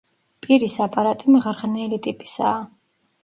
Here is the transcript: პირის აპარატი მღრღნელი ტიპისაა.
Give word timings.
პირის 0.45 0.77
აპარატი 0.85 1.35
მღრღნელი 1.35 2.01
ტიპისაა. 2.07 2.57